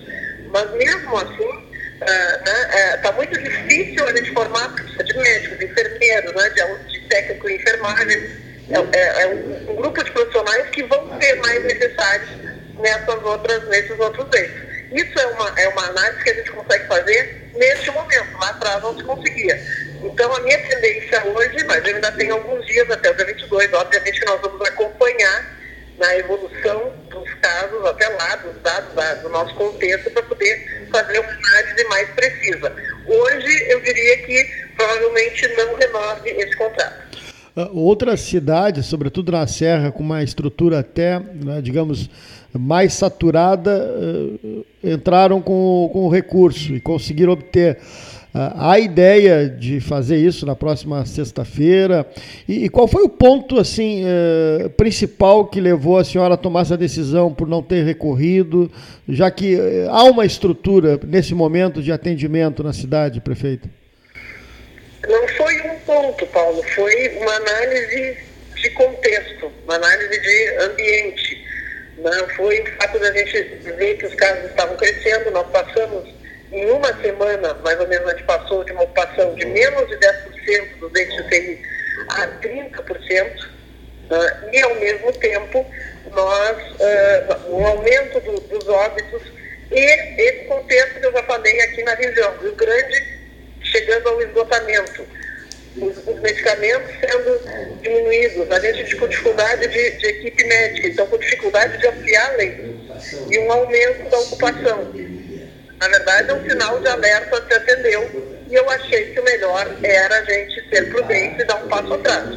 [0.51, 1.72] mas mesmo assim,
[2.03, 6.91] está uh, né, uh, muito difícil a gente formar de médicos, de enfermeiros, né, de,
[6.91, 8.43] de técnico e enfermagem.
[8.69, 12.29] É, é, é um, grupo de profissionais que vão ser mais necessários
[12.79, 14.73] nessas outras, nesses outros leitos.
[14.91, 18.81] Isso é uma, é uma análise que a gente consegue fazer neste momento, lá atrás
[18.81, 19.59] não se conseguia.
[20.03, 23.73] Então, a minha tendência hoje, mas eu ainda tenho alguns dias até o dia 22,
[23.73, 25.63] obviamente que nós vamos acompanhar
[25.97, 31.19] na evolução dos casos até lá, dos dados da, do nosso contexto, para poder fazer
[31.19, 32.75] uma análise mais precisa.
[33.07, 34.43] Hoje, eu diria que
[34.75, 37.03] provavelmente não renove esse contrato.
[37.13, 37.42] Uh,
[37.73, 42.09] outras cidades, sobretudo na Serra, com uma estrutura até, né, digamos,
[42.51, 47.77] mais saturada, uh, entraram com, com o recurso e conseguiram obter.
[48.33, 52.07] Uh, há ideia de fazer isso na próxima sexta-feira.
[52.47, 56.61] E, e, qual foi o ponto assim uh, principal que levou a senhora a tomar
[56.61, 58.71] essa decisão por não ter recorrido,
[59.07, 63.69] já que uh, há uma estrutura nesse momento de atendimento na cidade, prefeito?
[65.07, 68.17] Não foi um ponto, Paulo, foi uma análise
[68.55, 71.45] de contexto, uma análise de ambiente.
[71.97, 73.43] Não foi o fato da gente
[73.77, 76.09] ver que os casos estavam crescendo, nós passamos
[76.51, 79.97] em uma semana, mais ou menos, a gente passou de uma ocupação de menos de
[79.97, 81.61] 10% dos leitos de UTI
[82.09, 83.49] a 30%,
[84.09, 84.49] né?
[84.53, 85.65] e ao mesmo tempo
[86.11, 89.21] nós, uh, o aumento do, dos óbitos
[89.71, 89.79] e
[90.21, 93.12] esse contexto que eu já falei aqui na região, Rio Grande
[93.63, 95.07] chegando ao esgotamento,
[95.77, 101.17] os, os medicamentos sendo diminuídos, a gente com dificuldade de, de equipe médica, então com
[101.17, 102.73] dificuldade de ampliar leitos
[103.29, 104.93] e um aumento da ocupação.
[105.79, 109.67] Na verdade, é um sinal de alerta se atendeu e eu achei que o melhor
[109.83, 112.29] era a gente ser prudente e dar um passo atrás.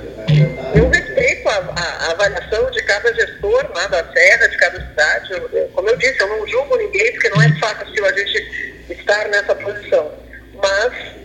[0.75, 5.33] Eu respeito a, a, a avaliação de cada gestor né, da Serra, de cada cidade.
[5.33, 9.29] Eu, como eu disse, eu não julgo ninguém, porque não é fácil a gente estar
[9.29, 10.13] nessa posição.
[10.55, 11.16] Mas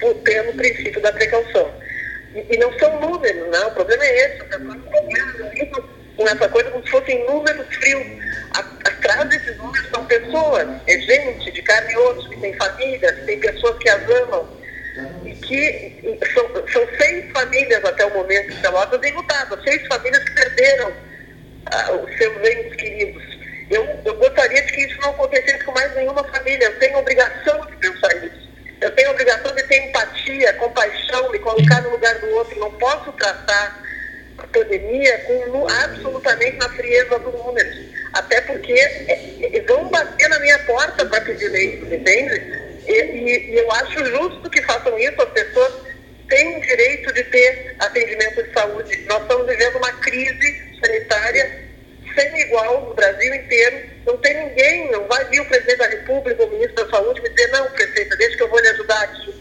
[0.00, 1.70] por, pelo princípio da precaução.
[2.34, 3.58] E, e, não são números, né?
[3.66, 4.46] O problema é esse.
[6.16, 8.06] Com essa coisa como se fossem números frios
[8.52, 13.38] atrás desses números são pessoas, é gente de carne e osso, que tem famílias, tem
[13.38, 14.56] pessoas que as amam.
[15.24, 20.34] E que são, são seis famílias até o momento de Pelotas enlutadas, seis famílias que
[20.34, 20.92] perderam
[21.66, 23.22] ah, os seus entes queridos.
[23.70, 26.64] Eu, eu gostaria de que isso não acontecesse com mais nenhuma família.
[26.64, 28.45] Eu tenho obrigação de pensar nisso.
[28.80, 32.58] Eu tenho a obrigação de ter empatia, compaixão, me colocar no lugar do outro.
[32.60, 33.82] Não posso tratar
[34.38, 37.76] a pandemia com absolutamente na frieza dos números.
[38.12, 42.66] Até porque é, vão bater na minha porta para pedir leite, entende?
[42.86, 45.74] E, e, e eu acho justo que façam isso, as pessoas
[46.28, 48.96] têm direito de ter atendimento de saúde.
[49.08, 51.64] Nós estamos vivendo uma crise sanitária
[52.14, 53.95] sem igual no Brasil inteiro.
[54.06, 57.28] Não tem ninguém, não vai vir o presidente da República, o ministro da Saúde, me
[57.28, 59.34] dizer, não, prefeita, deixa que eu vou lhe ajudar aqui.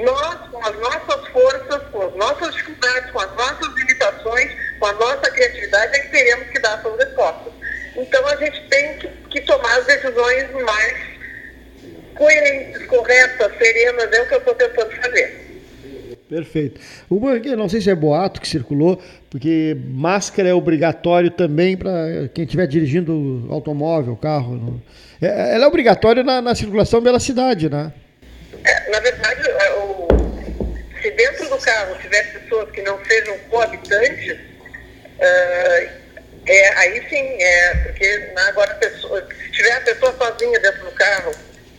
[0.00, 4.92] Nós, com as nossas forças, com as nossas dificuldades, com as nossas limitações, com a
[4.94, 7.52] nossa criatividade, é que teremos que dar essas respostas.
[7.94, 10.96] Então a gente tem que, que tomar as decisões mais
[12.14, 15.50] coerentes, corretas, serenas, é o que eu estou tentando fazer.
[16.30, 16.80] Perfeito.
[17.10, 22.44] Uma, não sei se é boato que circulou, porque máscara é obrigatório também para quem
[22.44, 24.82] estiver dirigindo automóvel, carro.
[25.22, 27.92] É, ela é obrigatória na, na, circulação pela cidade, né?
[28.64, 30.08] É, na verdade, é, o,
[31.00, 35.90] se dentro do carro tiver pessoas que não sejam coabitantes, uh,
[36.46, 41.30] é, aí sim, é, porque agora pessoa, se tiver a pessoa sozinha dentro do carro,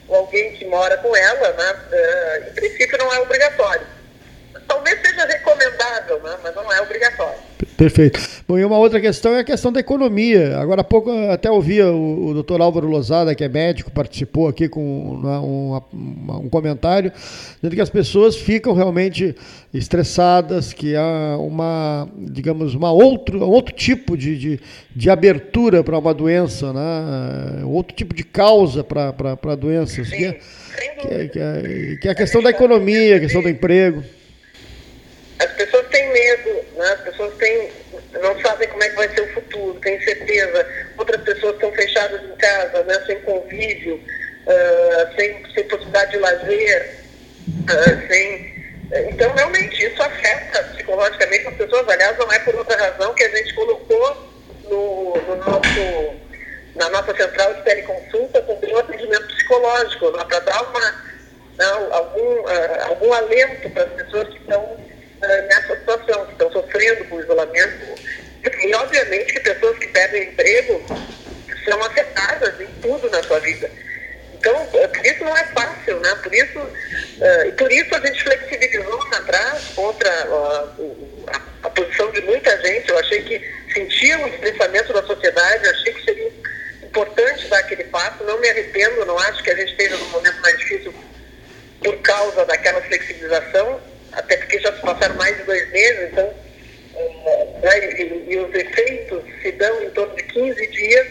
[0.08, 4.01] ou alguém que mora com ela, né, uh, em princípio não é obrigatório
[4.72, 6.38] talvez seja recomendável, né?
[6.42, 7.52] mas não é obrigatório.
[7.78, 8.20] Perfeito.
[8.48, 10.58] Bom, e uma outra questão é a questão da economia.
[10.58, 14.70] Agora há pouco até ouvia o, o doutor Álvaro Lozada, que é médico, participou aqui
[14.70, 15.76] com um,
[16.38, 17.12] um, comentário,
[17.56, 19.36] dizendo que as pessoas ficam realmente
[19.74, 24.60] estressadas, que há uma, digamos, uma outro, outro tipo de, de,
[24.96, 27.64] de abertura para uma doença, né?
[27.66, 32.12] outro tipo de causa para doenças, Sim, que, é, que, é, que, é, que é
[32.12, 34.04] a questão da economia, a questão do emprego.
[36.12, 36.88] Medo, né?
[36.92, 37.72] as pessoas têm,
[38.22, 40.68] não sabem como é que vai ser o futuro, têm incerteza.
[40.98, 43.04] Outras pessoas estão fechadas em casa, né?
[43.06, 46.96] sem convívio, uh, sem, sem possibilidade de lazer,
[47.48, 48.52] uh, sem...
[49.10, 51.88] Então, realmente, isso afeta psicologicamente as pessoas.
[51.88, 54.32] Aliás, não é por outra razão que a gente colocou
[54.66, 56.16] no, no nosso,
[56.76, 60.26] na nossa central de teleconsulta também o atendimento psicológico, né?
[60.28, 61.04] para dar uma,
[61.58, 64.91] não, algum, uh, algum alento para as pessoas que estão
[65.22, 67.96] nessa situação, que estão sofrendo com o isolamento.
[68.44, 70.84] E, obviamente, que pessoas que perdem emprego
[71.64, 73.70] são afetadas em tudo na sua vida.
[74.34, 76.16] Então, eh, por isso não é fácil, né?
[76.16, 82.12] Por isso, uh, por isso a gente flexibilizou lá atrás contra uh, a, a, posição
[82.12, 82.90] de muita gente.
[82.90, 83.40] Eu achei que
[83.72, 86.32] sentia o estressamento da sociedade, achei que seria
[86.84, 88.24] importante dar aquele passo.
[88.24, 90.92] Não me arrependo, não acho que a gente esteja num momento mais difícil
[91.84, 93.80] por causa daquela flexibilização
[94.14, 96.34] até porque já se passaram mais de dois meses, então,
[96.96, 101.08] eh, né, e, e, os efeitos se dão em torno de 15 dias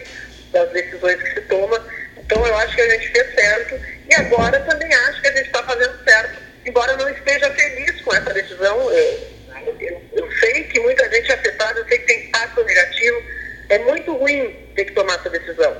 [0.51, 1.83] das decisões que se toma.
[2.17, 5.47] Então, eu acho que a gente fez certo e agora também acho que a gente
[5.47, 8.91] está fazendo certo, embora não esteja feliz com essa decisão.
[8.91, 9.31] Eu,
[9.79, 13.23] eu, eu sei que muita gente é afetada, eu sei que tem impacto negativo.
[13.69, 15.75] É muito ruim ter que tomar essa decisão.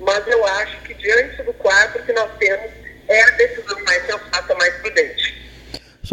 [0.00, 2.70] Mas eu acho que diante do quadro que nós temos,
[3.08, 5.34] é a decisão mais sensata, mais prudente.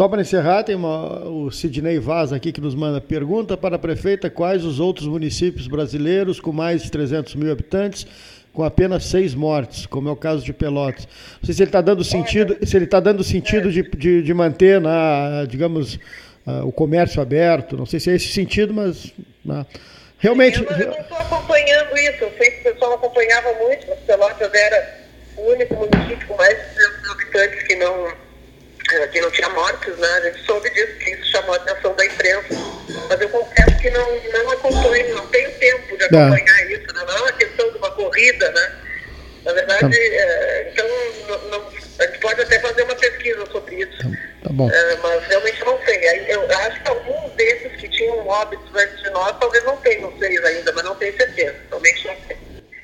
[0.02, 3.78] Só para encerrar, tem uma, o Sidney Vaz aqui que nos manda pergunta para a
[3.78, 8.04] prefeita quais os outros municípios brasileiros com mais de 300 mil habitantes
[8.52, 11.06] com apenas seis mortes, como é o caso de Pelotas.
[11.06, 14.34] Não sei se ele está dando sentido, se ele está dando sentido de, de, de,
[14.34, 17.76] manter, na, digamos, uh, o comércio aberto.
[17.76, 19.12] Não sei se é esse sentido, mas
[19.44, 19.64] né,
[20.18, 20.64] realmente.
[20.64, 22.24] Eu, eu não estou acompanhando isso.
[22.24, 24.98] Eu sei que o pessoal acompanhava muito, mas Pelotas era
[25.36, 28.31] o único município com mais de 300 mil habitantes que não
[28.82, 30.08] que não tinha mortes, né?
[30.08, 32.54] A gente soube disso, que isso chamou a atenção da imprensa.
[33.08, 37.04] Mas eu confesso que não, não acompanho, não tenho tempo de acompanhar isso, né?
[37.06, 38.72] Não é uma questão de uma corrida, né?
[39.44, 39.96] Na verdade, tá.
[39.96, 40.88] é, então
[41.28, 41.68] não, não,
[41.98, 43.98] a gente pode até fazer uma pesquisa sobre isso.
[43.98, 44.08] Tá,
[44.44, 44.70] tá bom.
[44.70, 46.00] É, mas realmente não sei.
[46.28, 50.44] Eu acho que alguns desses que tinham óbitos antes de nós talvez não tenham seis
[50.44, 51.56] ainda, mas não tenho certeza.
[51.70, 52.36] Realmente não sei.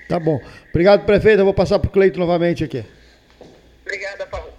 [0.08, 0.40] Tá bom.
[0.70, 1.40] Obrigado, prefeito.
[1.40, 2.84] Eu vou passar para o Cleito novamente aqui.
[3.84, 4.57] Obrigada, Paulo.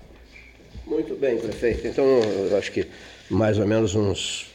[0.90, 1.88] Muito bem, prefeito.
[1.88, 2.04] Então,
[2.50, 2.88] eu acho que
[3.30, 4.48] mais ou menos uns,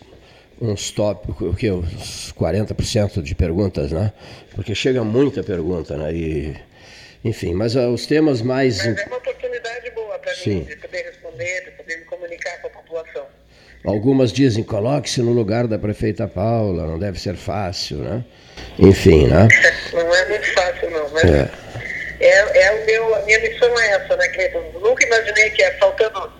[0.60, 4.12] uns top, o que, uns 40% de perguntas, né?
[4.52, 6.12] Porque chega muita pergunta, né?
[6.12, 6.56] E,
[7.24, 8.84] enfim, mas uh, os temas mais...
[8.84, 12.66] Mas é uma oportunidade boa para mim de poder responder, de poder me comunicar com
[12.66, 13.26] a população.
[13.84, 18.24] Algumas dizem, coloque-se no lugar da prefeita Paula, não deve ser fácil, né?
[18.78, 19.46] Enfim, né?
[19.92, 21.24] Não é muito fácil, não, mas...
[21.24, 21.63] É
[22.26, 24.72] é, é o meu, a minha missão é essa, né, Cleiton?
[24.80, 26.32] Nunca imaginei que é, faltando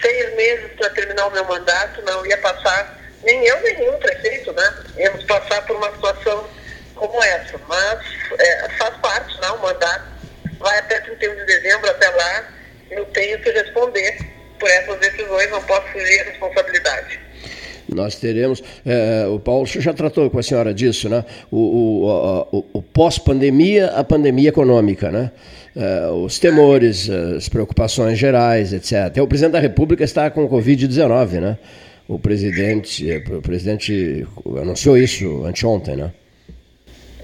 [0.00, 4.52] seis meses para terminar o meu mandato, não ia passar, nem eu, nem nenhum prefeito,
[4.52, 4.74] né?
[4.96, 6.48] Íamos passar por uma situação
[6.94, 7.58] como essa.
[7.68, 8.00] Mas
[8.38, 9.48] é, faz parte, né?
[9.50, 10.04] O mandato
[10.58, 12.44] vai até 31 de dezembro, até lá
[12.90, 17.20] eu tenho que responder por essas decisões, não posso fugir a responsabilidade.
[17.94, 21.24] Nós teremos, é, o Paulo já tratou com a senhora disso, né?
[21.50, 25.30] O, o, o, o pós-pandemia, a pandemia econômica, né?
[25.76, 29.22] É, os temores, as preocupações gerais, etc.
[29.22, 31.58] O presidente da República está com Covid-19, né?
[32.08, 34.26] O presidente, o presidente
[34.60, 36.12] anunciou isso anteontem, né?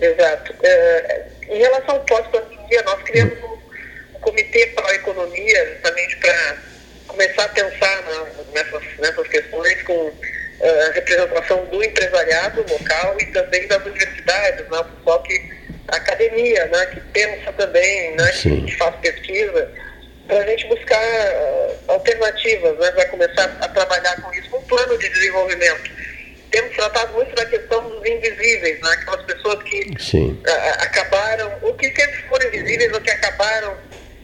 [0.01, 0.55] Exato.
[0.63, 6.57] É, em relação ao pós-pandemia, nós criamos um, comitê para a economia, justamente para
[7.09, 8.05] começar a pensar
[8.53, 10.13] nessas, nessas questões com
[10.61, 14.79] a representação do empresariado local e também das universidades, né?
[14.79, 15.51] o pessoal que,
[15.89, 16.87] a academia, né?
[16.87, 18.31] que pensa também, né?
[18.33, 19.71] que faz pesquisa,
[20.27, 22.91] para a gente buscar uh, alternativas, né?
[22.93, 25.91] vai começar a trabalhar com isso com plano de desenvolvimento.
[26.51, 28.91] Temos tratado muito da questão dos invisíveis, né?
[28.93, 30.43] aquelas pessoas que uh,
[30.79, 33.77] acabaram, ou que sempre foram invisíveis, ou que acabaram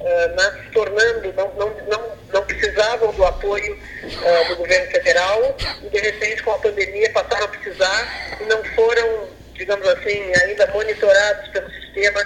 [0.02, 5.56] uh, né, se tornando, não, não, não, não precisavam do apoio uh, do governo federal
[5.82, 10.66] e, de repente, com a pandemia, passaram a precisar e não foram, digamos assim, ainda
[10.68, 12.22] monitorados pelo sistema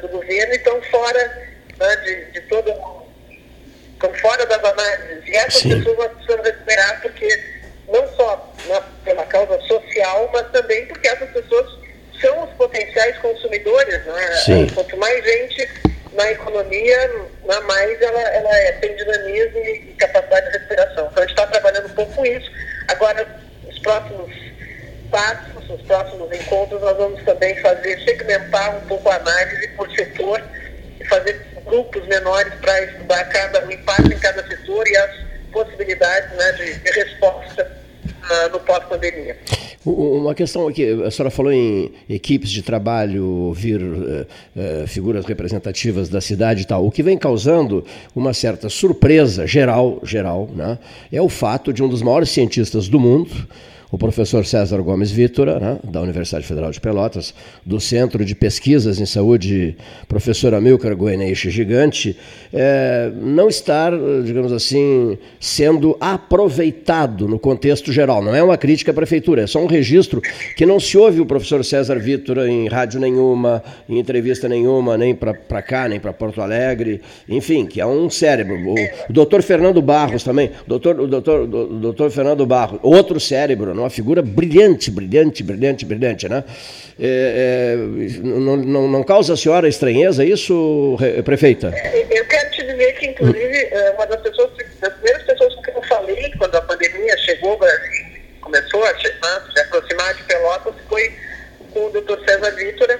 [0.00, 1.48] do governo e estão fora
[1.78, 2.72] né, de, de todo
[3.92, 5.26] estão fora das análises.
[5.26, 5.78] E essas Sim.
[5.78, 7.44] pessoas nós precisamos recuperar porque
[7.88, 11.66] não só na, pela causa social, mas também porque essas pessoas
[12.20, 14.04] são os potenciais consumidores.
[14.04, 14.66] Né?
[14.74, 15.68] Quanto mais gente
[16.16, 17.10] na economia,
[17.66, 21.08] mais ela, ela é, tem dinamismo e, capacidade de recuperação.
[21.10, 22.50] Então a gente está trabalhando um pouco com isso.
[22.88, 23.26] Agora,
[23.64, 24.30] os próximos
[25.10, 30.42] passos, os próximos encontros, nós vamos também fazer, segmentar um pouco a análise por setor
[31.00, 35.10] e fazer grupos menores para estudar cada, o impacto em cada setor e as
[35.52, 37.85] possibilidades né, de resposta
[38.30, 39.36] uh, no pós-pandemia.
[39.84, 46.08] Uma questão aqui, a senhora falou em equipes de trabalho, ouvir uh, uh, figuras representativas
[46.08, 46.84] da cidade e tal.
[46.84, 50.76] O que vem causando uma certa surpresa geral, geral, né,
[51.12, 53.30] é o fato de um dos maiores cientistas do mundo,
[53.90, 57.32] o professor César Gomes Vítora, né, da Universidade Federal de Pelotas,
[57.64, 59.76] do Centro de Pesquisas em Saúde,
[60.08, 62.16] professor Amilcar Goeneixe Gigante,
[62.52, 63.92] é, não estar,
[64.24, 68.22] digamos assim, sendo aproveitado no contexto geral.
[68.22, 70.20] Não é uma crítica à prefeitura, é só um registro
[70.56, 75.14] que não se ouve o professor César Vítora em rádio nenhuma, em entrevista nenhuma, nem
[75.14, 78.56] para cá, nem para Porto Alegre, enfim, que é um cérebro.
[78.56, 78.74] O,
[79.10, 81.46] o doutor Fernando Barros também, doutor, o doutor, o
[81.78, 86.44] doutor Fernando Barros, outro cérebro, uma figura brilhante, brilhante, brilhante, brilhante, né?
[86.98, 91.72] É, é, não, não, não, causa a senhora estranheza isso, prefeita?
[92.10, 94.50] Eu quero te dizer que, inclusive, é, uma das pessoas,
[94.80, 97.58] das primeiras pessoas com quem eu falei quando a pandemia chegou,
[98.40, 101.12] começou a se aproximar de Pelotas, foi
[101.72, 102.98] com o doutor César Vítora,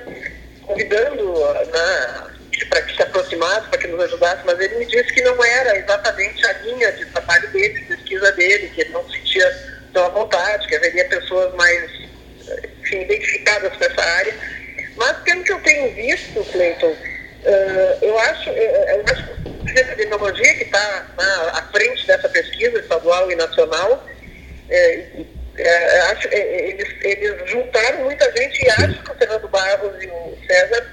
[0.62, 1.34] convidando
[1.66, 2.36] né,
[2.68, 5.78] para que se aproximasse, para que nos ajudasse, mas ele me disse que não era
[5.78, 10.08] exatamente a linha de trabalho dele, de pesquisa dele, que ele não sentia estão à
[10.10, 11.90] vontade, que haveria pessoas mais
[12.80, 14.34] enfim, identificadas com essa área.
[14.96, 19.24] Mas pelo que eu tenho visto, Cleiton, uh, eu acho, eu, eu acho
[19.66, 21.06] que a epidemiologia que está
[21.52, 24.06] à frente dessa pesquisa estadual e nacional,
[24.70, 25.06] é,
[25.58, 30.06] é, acho, é, eles, eles juntaram muita gente e acho que o Fernando Barros e
[30.06, 30.86] o César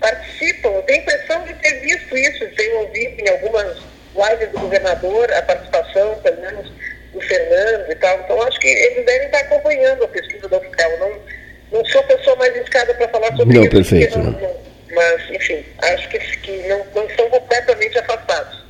[0.00, 0.68] participam.
[0.70, 3.78] Eu tenho a impressão de ter visto isso, de ter ouvido em algumas
[4.14, 6.72] lives do governador a participação, pelo menos
[7.14, 8.20] do Fernando e tal.
[8.20, 10.98] Então, acho que eles devem estar acompanhando a pesquisa da UFCAL.
[10.98, 11.12] Não,
[11.72, 13.70] não sou a pessoa mais indicada para falar sobre não, isso.
[13.70, 14.74] Perfeito, não, perfeito.
[14.92, 18.64] Mas, enfim, acho que, que não, não são completamente afastados.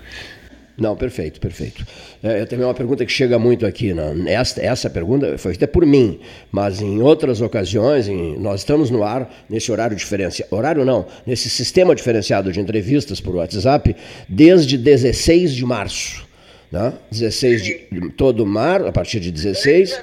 [0.76, 1.86] Não, perfeito, perfeito.
[2.20, 3.95] É, também uma pergunta que chega muito aqui.
[3.95, 4.32] Né?
[4.32, 6.20] Essa, essa pergunta foi feita por mim,
[6.51, 10.53] mas em outras ocasiões, em, nós estamos no ar nesse horário diferenciado.
[10.55, 13.95] Horário não, nesse sistema diferenciado de entrevistas por WhatsApp
[14.28, 16.26] desde 16 de março.
[16.75, 16.93] Né?
[17.09, 19.97] 16 de todo mar, a partir de 16.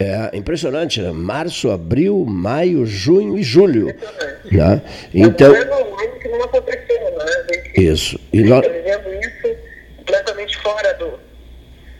[0.00, 1.12] É impressionante, né?
[1.12, 3.86] Março, abril, maio, junho e julho.
[4.50, 4.82] Né?
[5.14, 5.54] Então.
[5.54, 5.70] É né?
[7.76, 8.18] Isso.
[8.32, 8.66] E nós...
[8.66, 9.56] isso
[9.98, 11.20] completamente fora do,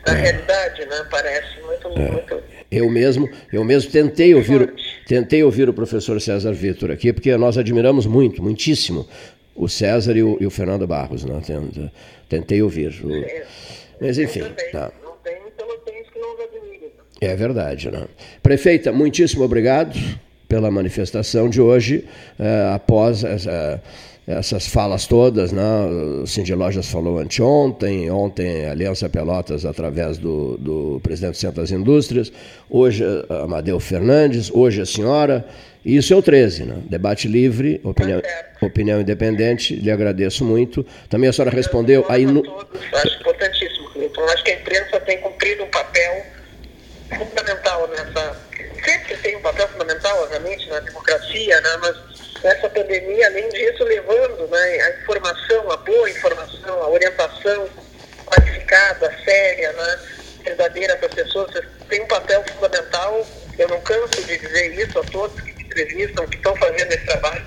[0.05, 0.21] da é.
[0.21, 1.07] realidade, né?
[1.09, 2.11] Parece muito, é.
[2.11, 2.43] muito.
[2.69, 4.73] Eu mesmo, eu mesmo tentei ouvir,
[5.07, 9.07] tentei ouvir o professor César Vitor aqui, porque nós admiramos muito, muitíssimo
[9.55, 11.41] o César e o, e o Fernando Barros, né?
[12.27, 12.93] Tentei ouvir.
[13.99, 14.43] Mas enfim.
[14.71, 14.91] Tá.
[17.21, 18.07] É verdade, né?
[18.43, 19.97] Prefeita, muitíssimo obrigado
[20.47, 22.05] pela manifestação de hoje,
[22.37, 23.81] eh, após essa,
[24.27, 25.63] essas falas todas, né?
[26.23, 31.61] O Cindy Lojas falou anteontem, ontem a Aliança Pelotas através do, do presidente do Centro
[31.61, 32.31] das Indústrias,
[32.69, 33.03] hoje
[33.43, 35.45] Amadeu Fernandes, hoje a senhora.
[35.85, 36.77] Isso é o 13, né?
[36.89, 38.19] Debate livre, opinião,
[38.59, 40.83] opinião independente, lhe agradeço muito.
[41.07, 42.41] Também a senhora respondeu aí no.
[42.93, 44.23] Acho importantíssimo, Cleiton.
[44.23, 46.25] Acho que a imprensa tem cumprido um papel
[47.15, 48.35] fundamental nessa.
[48.83, 51.69] Sempre tem um papel fundamental, obviamente, na democracia, né?
[51.81, 52.14] mas
[52.45, 57.67] nessa pandemia, além disso, levando né, a informação, a boa informação, a orientação
[58.23, 59.99] qualificada, séria, né,
[60.43, 61.51] verdadeira para as pessoas,
[61.89, 63.25] tem um papel fundamental.
[63.57, 67.43] Eu não canso de dizer isso a todos que entrevistam, que estão fazendo esse trabalho.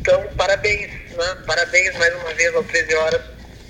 [0.00, 1.36] Então, parabéns, né?
[1.46, 3.20] parabéns mais uma vez ao 13 Horas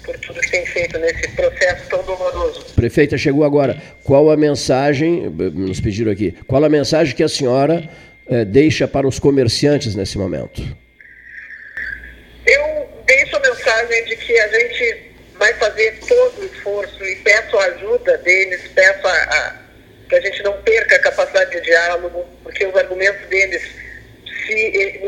[0.04, 2.64] por tudo que tem feito nesse processo tão doloroso.
[2.76, 3.76] Prefeita, chegou agora.
[4.04, 7.88] Qual a mensagem, nos pediram aqui, qual a mensagem que a senhora
[8.30, 10.62] eh, deixa para os comerciantes nesse momento?
[12.46, 17.58] Eu deixo a mensagem de que a gente vai fazer todo o esforço e peço
[17.58, 19.56] a ajuda deles, peço a, a,
[20.08, 23.62] que a gente não perca a capacidade de diálogo, porque os argumentos deles,
[24.46, 25.00] se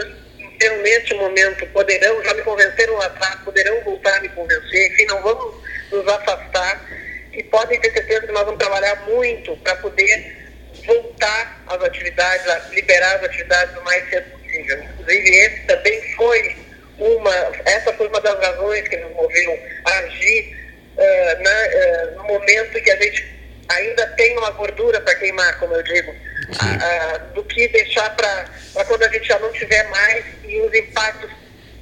[0.63, 5.07] então, neste momento, poderão, já me convenceram lá atrás, poderão voltar a me convencer, enfim,
[5.07, 5.57] não vamos
[5.91, 6.89] nos afastar
[7.33, 10.42] e podem ter certeza que nós vamos trabalhar muito para poder
[10.87, 14.83] voltar às atividades, a liberar as atividades o mais cedo possível.
[14.83, 16.57] Inclusive, esse também foi
[16.99, 20.57] uma, essa foi uma das razões que nos moveram a agir
[20.97, 23.33] uh, na, uh, no momento em que a gente
[23.69, 29.03] ainda tem uma gordura para queimar, como eu digo, uh, do que deixar para quando
[29.03, 31.31] a gente já não tiver mais e os impactos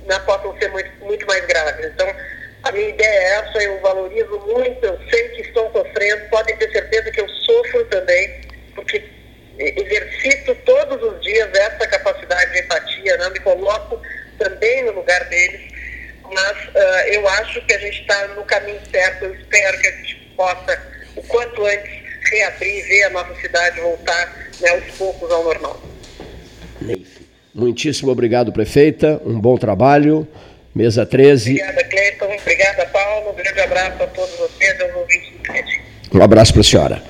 [0.07, 1.87] né, possam ser muito, muito mais graves.
[1.87, 2.15] Então,
[2.63, 6.71] a minha ideia é essa, eu valorizo muito, eu sei que estão sofrendo, podem ter
[6.71, 8.43] certeza que eu sofro também,
[8.81, 9.03] porque
[9.59, 13.31] exercito todos os dias essa capacidade de empatia, né?
[13.31, 14.01] me coloco
[14.39, 15.61] também no lugar deles,
[16.25, 19.93] mas uh, eu acho que a gente está no caminho certo, eu espero que a
[19.93, 20.83] gente possa,
[21.15, 21.91] o quanto antes,
[22.31, 25.83] reabrir e ver a nossa cidade voltar né, aos poucos ao normal.
[27.55, 30.27] Muitíssimo obrigado, prefeita, um bom trabalho.
[30.73, 31.51] Mesa 13.
[31.51, 32.37] Obrigada, Cleiton.
[32.41, 33.31] Obrigada, Paulo.
[33.31, 35.31] Um grande abraço a todos vocês, aos ouvintes
[36.11, 37.03] do Um abraço para a senhora.